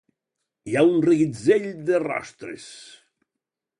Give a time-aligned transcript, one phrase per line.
[0.69, 2.67] Hi ha un reguitzell de rostres.